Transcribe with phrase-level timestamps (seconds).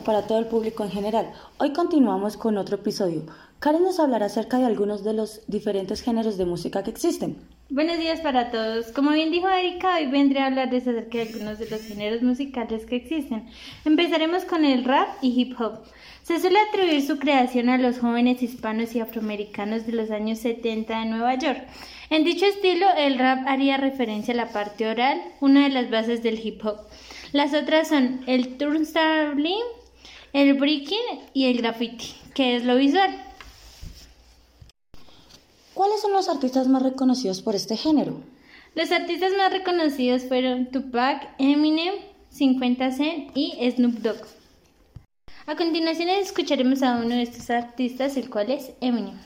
[0.00, 1.32] para todo el público en general.
[1.58, 3.22] Hoy continuamos con otro episodio.
[3.60, 7.36] Karen nos hablará acerca de algunos de los diferentes géneros de música que existen.
[7.70, 8.92] Buenos días para todos.
[8.92, 12.84] Como bien dijo Erika, hoy vendré a hablarles acerca de algunos de los géneros musicales
[12.86, 13.46] que existen.
[13.84, 15.80] Empezaremos con el rap y hip hop.
[16.22, 20.98] Se suele atribuir su creación a los jóvenes hispanos y afroamericanos de los años 70
[20.98, 21.62] de Nueva York.
[22.10, 26.22] En dicho estilo, el rap haría referencia a la parte oral, una de las bases
[26.22, 26.76] del hip hop.
[27.32, 29.54] Las otras son el turnstile,
[30.32, 33.10] el breaking y el graffiti, que es lo visual.
[35.74, 38.20] ¿Cuáles son los artistas más reconocidos por este género?
[38.74, 41.94] Los artistas más reconocidos fueron Tupac, Eminem,
[42.30, 44.26] 50 Cent y Snoop Dogg.
[45.46, 49.18] A continuación escucharemos a uno de estos artistas, el cual es Eminem.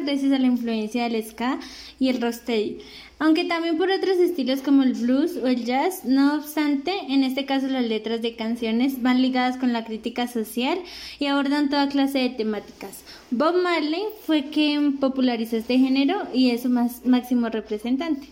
[0.00, 1.60] Gracias a la influencia del ska
[1.98, 2.78] y el rocksteady,
[3.18, 6.04] aunque también por otros estilos como el blues o el jazz.
[6.04, 10.78] No obstante, en este caso las letras de canciones van ligadas con la crítica social
[11.18, 13.04] y abordan toda clase de temáticas.
[13.30, 18.28] Bob Marley fue quien popularizó este género y es su más máximo representante.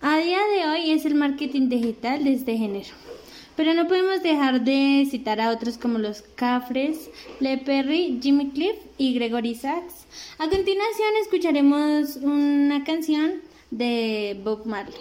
[0.00, 2.90] A día de hoy es el marketing digital de este género.
[3.56, 8.76] Pero no podemos dejar de citar a otros como los Cafres, Le Perry, Jimmy Cliff
[8.98, 10.06] y Gregory Sachs.
[10.38, 15.00] A continuación escucharemos una canción de Bob Marley.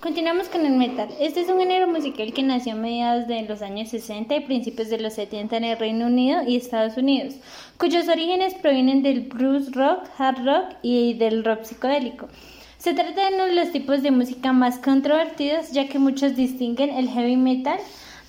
[0.00, 1.08] Continuamos con el metal.
[1.18, 4.90] Este es un género musical que nació a mediados de los años 60 y principios
[4.90, 7.36] de los 70 en el Reino Unido y Estados Unidos,
[7.78, 12.28] cuyos orígenes provienen del blues rock, hard rock y del rock psicodélico.
[12.76, 16.90] Se trata de uno de los tipos de música más controvertidos, ya que muchos distinguen
[16.90, 17.78] el heavy metal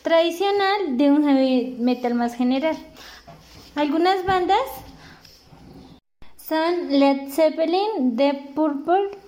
[0.01, 2.77] tradicional de un heavy metal más general.
[3.75, 4.57] Algunas bandas
[6.37, 9.24] son Led Zeppelin, Deep Purple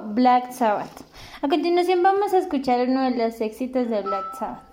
[0.00, 1.02] Black Sabbath.
[1.42, 4.65] A continuación vamos a escuchar uno de los éxitos de Black Sabbath.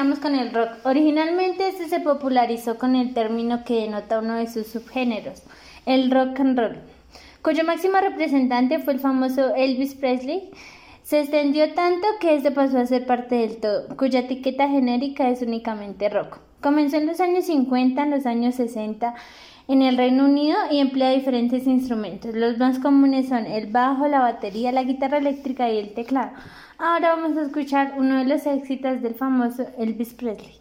[0.00, 0.70] Con el rock.
[0.84, 5.42] Originalmente este se popularizó con el término que denota uno de sus subgéneros,
[5.84, 6.78] el rock and roll,
[7.42, 10.48] cuyo máximo representante fue el famoso Elvis Presley.
[11.02, 15.42] Se extendió tanto que este pasó a ser parte del todo, cuya etiqueta genérica es
[15.42, 16.38] únicamente rock.
[16.62, 19.14] Comenzó en los años 50, en los años 60
[19.70, 22.34] en el Reino Unido y emplea diferentes instrumentos.
[22.34, 26.32] Los más comunes son el bajo, la batería, la guitarra eléctrica y el teclado.
[26.82, 30.56] Ahora vamos a escuchar uno de los éxitos del famoso Elvis Presley.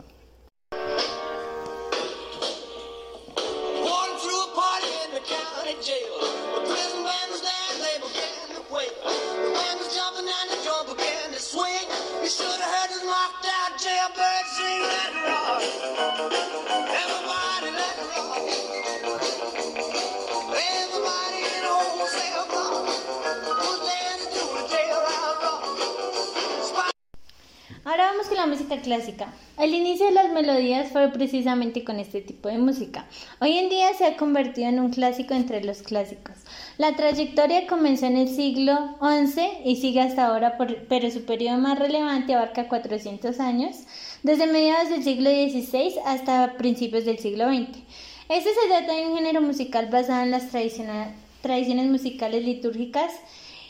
[28.40, 29.34] La música clásica.
[29.58, 33.06] El inicio de las melodías fue precisamente con este tipo de música.
[33.42, 36.38] Hoy en día se ha convertido en un clásico entre los clásicos.
[36.78, 40.58] La trayectoria comenzó en el siglo XI y sigue hasta ahora,
[40.88, 43.76] pero su periodo más relevante abarca 400 años,
[44.24, 47.78] desde mediados del siglo XVI hasta principios del siglo XX.
[48.30, 53.12] Este se trata de un género musical basado en las tradiciones musicales litúrgicas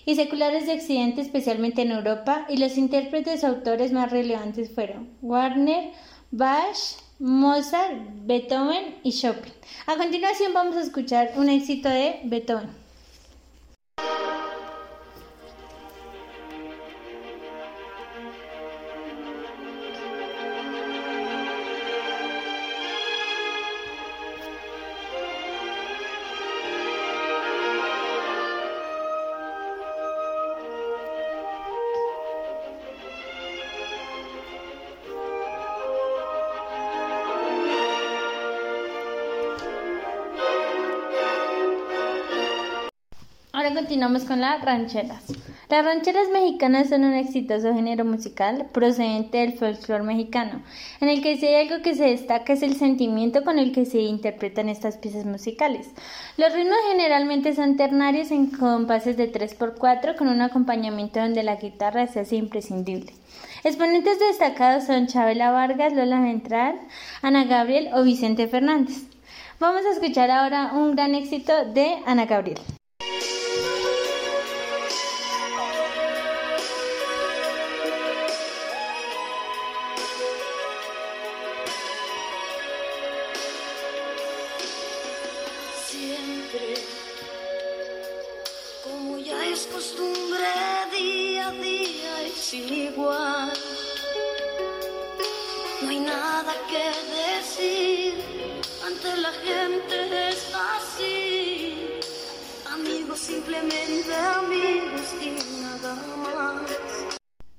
[0.09, 5.91] y seculares de Occidente, especialmente en Europa, y los intérpretes autores más relevantes fueron Warner,
[6.31, 6.75] Bach,
[7.19, 7.93] Mozart,
[8.25, 9.53] Beethoven y Chopin.
[9.85, 12.71] A continuación vamos a escuchar un éxito de Beethoven.
[43.59, 45.25] Ahora continuamos con las rancheras.
[45.67, 50.61] Las rancheras mexicanas son un exitoso género musical procedente del folclore mexicano,
[51.01, 53.83] en el que si hay algo que se destaca es el sentimiento con el que
[53.85, 55.89] se interpretan estas piezas musicales.
[56.37, 62.07] Los ritmos generalmente son ternarios en compases de 3x4 con un acompañamiento donde la guitarra
[62.07, 63.11] se hace imprescindible.
[63.65, 66.79] Exponentes destacados son Chabela Vargas, Lola Ventral,
[67.21, 69.03] Ana Gabriel o Vicente Fernández.
[69.59, 72.61] Vamos a escuchar ahora un gran éxito de Ana Gabriel.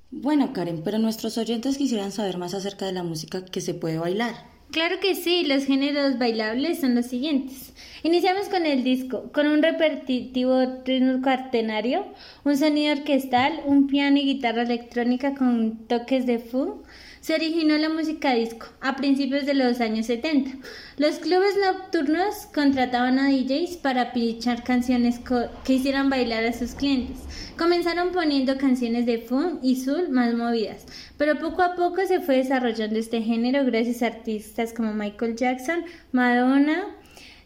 [0.09, 3.97] Bueno, Karen, pero nuestros oyentes quisieran saber más acerca de la música que se puede
[3.97, 4.35] bailar.
[4.71, 7.73] Claro que sí, los géneros bailables son los siguientes.
[8.03, 12.05] Iniciamos con el disco, con un repetitivo ritmo cuartenario,
[12.45, 16.85] un sonido orquestal, un piano y guitarra electrónica con toques de funk,
[17.21, 20.57] se originó la música disco a principios de los años 70.
[20.97, 25.21] Los clubes nocturnos contrataban a DJs para pichar canciones
[25.63, 27.19] que hicieran bailar a sus clientes.
[27.57, 30.87] Comenzaron poniendo canciones de funk y soul más movidas,
[31.17, 35.85] pero poco a poco se fue desarrollando este género gracias a artistas como Michael Jackson,
[36.11, 36.87] Madonna,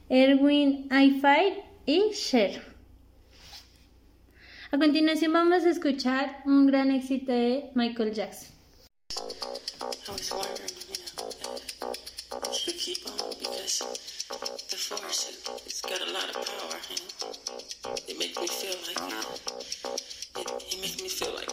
[0.08, 2.62] Erwin Ifai y Cher.
[4.72, 8.55] A continuación vamos a escuchar un gran éxito de Michael Jackson.
[9.18, 13.80] I was wondering, you know, uh, if you keep on because
[14.70, 17.96] the force, it, it's got a lot of power, you know.
[18.10, 19.36] It makes me feel like, you know,
[20.36, 21.50] it, it makes me feel like,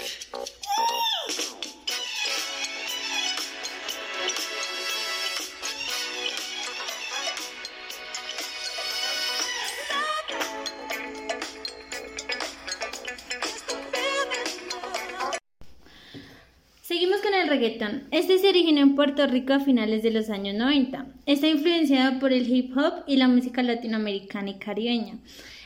[17.52, 18.04] reggaeton.
[18.10, 21.06] Este se originó en Puerto Rico a finales de los años 90.
[21.26, 25.18] Está influenciado por el hip hop y la música latinoamericana y caribeña.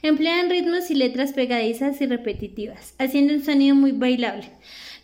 [0.02, 4.50] Emplean ritmos y letras pegadizas y repetitivas, haciendo un sonido muy bailable.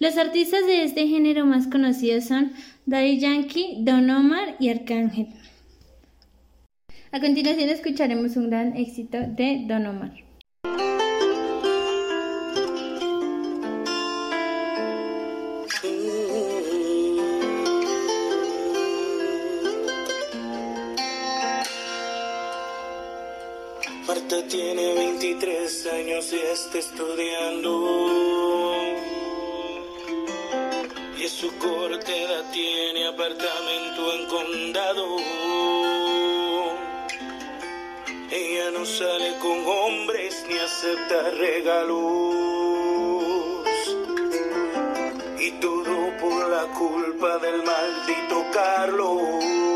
[0.00, 2.52] Los artistas de este género más conocidos son
[2.86, 5.28] Daddy Yankee, Don Omar y Arcángel.
[7.12, 10.12] A continuación escucharemos un gran éxito de Don Omar.
[24.48, 27.70] Tiene 23 años y está estudiando.
[31.18, 35.16] Y su corte edad tiene apartamento en condado.
[38.30, 42.04] Ella no sale con hombres ni acepta regalos.
[45.38, 49.71] Y todo por la culpa del maldito Carlos.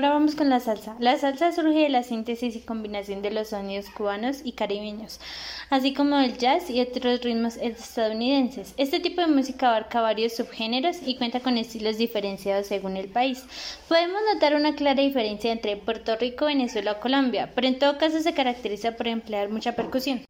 [0.00, 0.96] Ahora vamos con la salsa.
[0.98, 5.20] La salsa surge de la síntesis y combinación de los sonidos cubanos y caribeños,
[5.68, 8.72] así como del jazz y otros ritmos estadounidenses.
[8.78, 13.44] Este tipo de música abarca varios subgéneros y cuenta con estilos diferenciados según el país.
[13.88, 18.20] Podemos notar una clara diferencia entre Puerto Rico, Venezuela o Colombia, pero en todo caso
[18.20, 20.24] se caracteriza por emplear mucha percusión.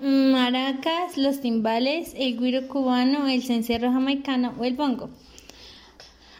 [0.00, 5.10] Maracas, los timbales, el guiro cubano, el cencerro jamaicano o el bongo.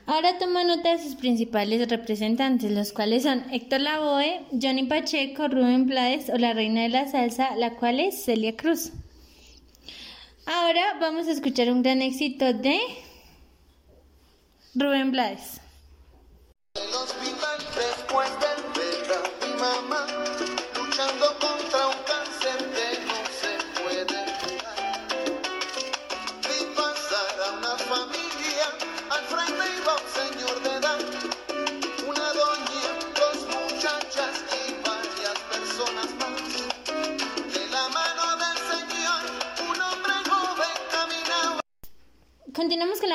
[0.06, 5.86] Ahora toma nota de sus principales representantes, los cuales son Héctor Lavoe, Johnny Pacheco, Rubén
[5.86, 8.92] Blades o la reina de la salsa, la cual es Celia Cruz.
[10.44, 12.78] Ahora vamos a escuchar un gran éxito de
[14.74, 15.60] Rubén Blades.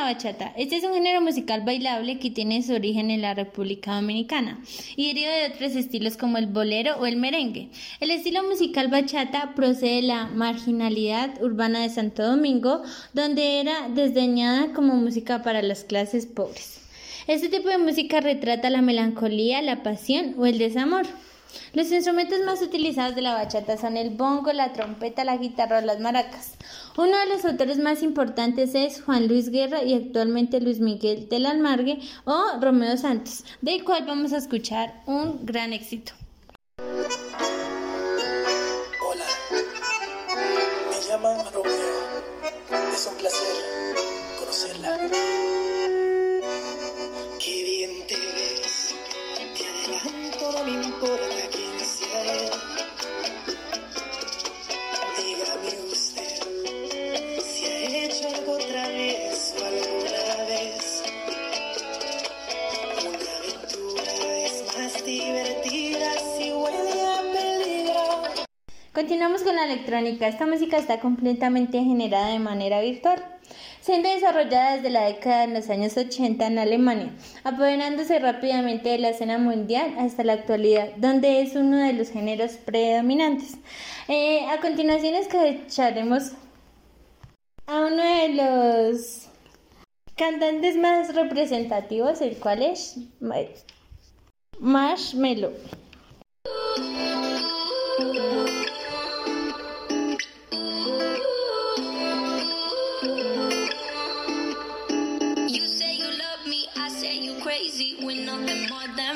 [0.10, 0.54] Bachata.
[0.58, 4.60] Este es un género musical bailable que tiene su origen en la República Dominicana
[4.96, 7.70] y herido de otros estilos como el bolero o el merengue.
[8.00, 12.82] El estilo musical bachata procede de la marginalidad urbana de Santo Domingo,
[13.14, 16.80] donde era desdeñada como música para las clases pobres.
[17.28, 21.06] Este tipo de música retrata la melancolía, la pasión o el desamor.
[21.74, 25.82] Los instrumentos más utilizados de la bachata son el bongo, la trompeta, la guitarra o
[25.82, 26.54] las maracas.
[26.98, 31.46] Uno de los autores más importantes es Juan Luis Guerra y actualmente Luis Miguel del
[31.46, 36.14] Almargue o Romeo Santos, del cual vamos a escuchar un gran éxito.
[39.08, 39.26] Hola,
[40.90, 41.74] me llaman Romeo.
[42.94, 43.96] Es un placer
[44.40, 44.98] conocerla.
[47.40, 48.94] Qué bien te ves,
[49.56, 50.72] te adelanto, no me
[69.80, 70.28] electrónica.
[70.28, 73.24] Esta música está completamente generada de manera virtual,
[73.82, 79.10] siendo desarrollada desde la década de los años 80 en Alemania, apoderándose rápidamente de la
[79.10, 83.58] escena mundial hasta la actualidad, donde es uno de los géneros predominantes.
[84.08, 86.34] Eh, a continuación escucharemos
[87.68, 89.28] a uno de los
[90.16, 92.98] cantantes más representativos, el cual es
[94.60, 95.52] Marshmello.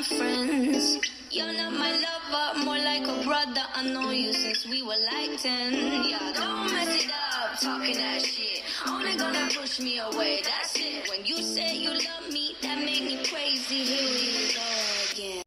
[0.03, 0.99] Friends.
[1.31, 3.65] You're not my lover, more like a brother.
[3.73, 5.73] I know you since we were like 10.
[6.05, 8.63] Yeah, don't mess it up, talking that shit.
[8.87, 11.09] Only gonna push me away, that's it.
[11.09, 13.83] When you say you love me, that make me crazy.
[13.83, 14.61] Here we go
[15.11, 15.43] again.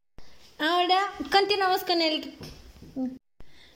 [0.58, 2.32] Ahora continuamos con el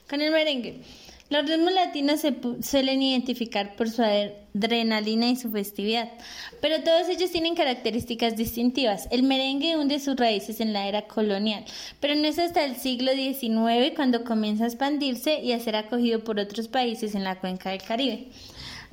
[0.09, 0.83] con el merengue.
[1.31, 6.11] Los ritmos latinos se suelen identificar por su adrenalina y su festividad,
[6.59, 9.07] pero todos ellos tienen características distintivas.
[9.11, 11.63] El merengue hunde sus raíces en la era colonial,
[12.01, 16.21] pero no es hasta el siglo XIX cuando comienza a expandirse y a ser acogido
[16.21, 18.27] por otros países en la cuenca del Caribe.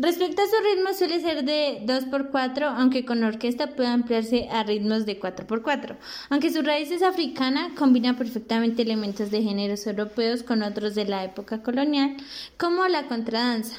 [0.01, 5.07] Respecto a su ritmo suele ser de 2x4, aunque con orquesta puede ampliarse a ritmos
[5.07, 5.97] de 4x4.
[6.31, 11.25] Aunque su raíz es africana, combina perfectamente elementos de géneros europeos con otros de la
[11.25, 12.17] época colonial,
[12.57, 13.77] como la contradanza.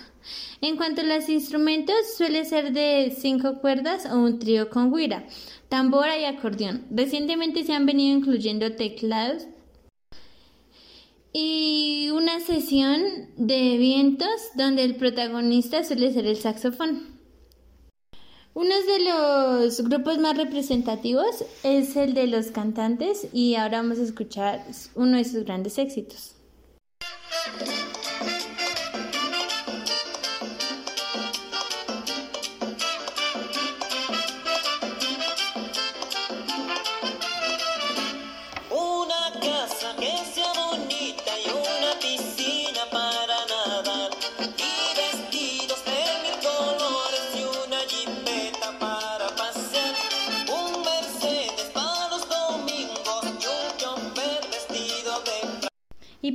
[0.60, 5.24] En cuanto a los instrumentos, suele ser de 5 cuerdas o un trío con guira,
[5.70, 6.86] tambora y acordeón.
[6.92, 9.48] Recientemente se han venido incluyendo teclados,
[11.32, 11.69] y
[12.40, 13.02] sesión
[13.38, 17.20] de vientos donde el protagonista suele ser el saxofón.
[18.54, 24.04] Uno de los grupos más representativos es el de los cantantes y ahora vamos a
[24.04, 24.66] escuchar
[24.96, 26.36] uno de sus grandes éxitos.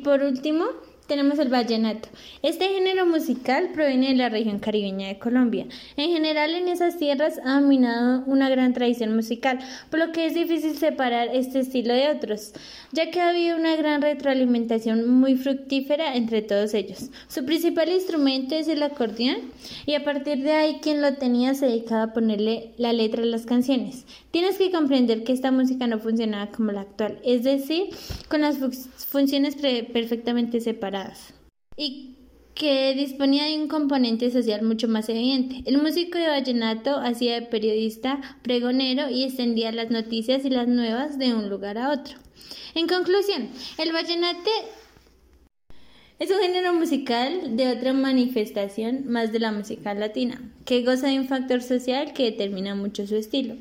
[0.05, 0.67] Por último,
[1.09, 2.09] tenemos el vallenato.
[2.45, 5.65] Este género musical proviene de la región caribeña de Colombia.
[5.97, 10.35] En general, en esas tierras ha dominado una gran tradición musical, por lo que es
[10.35, 12.53] difícil separar este estilo de otros,
[12.93, 17.09] ya que ha habido una gran retroalimentación muy fructífera entre todos ellos.
[17.29, 19.39] Su principal instrumento es el acordeón,
[19.87, 23.25] y a partir de ahí quien lo tenía se dedicaba a ponerle la letra a
[23.27, 24.05] las canciones.
[24.33, 27.85] Tienes que comprender que esta música no funcionaba como la actual, es decir,
[28.29, 31.33] con las fu- funciones perfectamente separadas
[31.79, 32.14] y
[32.55, 35.63] que disponía de un componente social mucho más evidente.
[35.67, 41.19] El músico de vallenato hacía de periodista, pregonero y extendía las noticias y las nuevas
[41.19, 42.17] de un lugar a otro.
[42.75, 44.51] En conclusión, el vallenato
[46.19, 51.19] es un género musical de otra manifestación más de la música latina, que goza de
[51.19, 53.57] un factor social que determina mucho su estilo.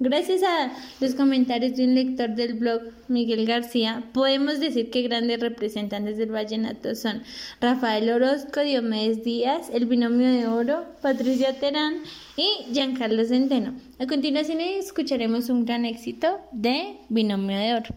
[0.00, 5.40] Gracias a los comentarios de un lector del blog, Miguel García, podemos decir que grandes
[5.40, 7.24] representantes del vallenato son
[7.60, 11.96] Rafael Orozco, Diomedes Díaz, El Binomio de Oro, Patricia Terán
[12.36, 13.74] y Giancarlo Centeno.
[13.98, 17.94] A continuación escucharemos un gran éxito de Binomio de Oro.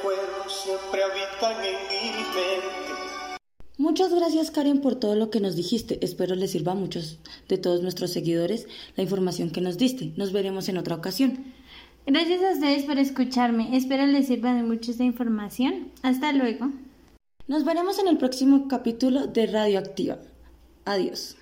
[0.00, 3.40] Recuerdos siempre habitan en mi mente.
[3.76, 5.98] Muchas gracias Karen por todo lo que nos dijiste.
[6.02, 8.66] Espero les sirva a muchos de todos nuestros seguidores
[8.96, 10.12] la información que nos diste.
[10.16, 11.44] Nos veremos en otra ocasión.
[12.06, 13.76] Gracias a ustedes por escucharme.
[13.76, 15.92] Espero les sirva de mucho esta información.
[16.02, 16.70] Hasta luego.
[17.46, 20.18] Nos veremos en el próximo capítulo de Radioactiva.
[20.84, 21.36] Adiós.